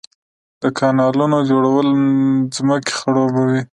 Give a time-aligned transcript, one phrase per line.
[0.61, 1.87] د کانالونو جوړول
[2.55, 3.61] ځمکې خړوبوي